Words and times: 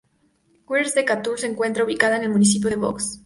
West 0.67 0.95
Decatur 0.95 1.39
se 1.39 1.45
encuentra 1.45 1.83
ubicada 1.83 2.17
en 2.17 2.23
el 2.23 2.29
municipio 2.31 2.71
de 2.71 2.75
Boggs. 2.75 3.19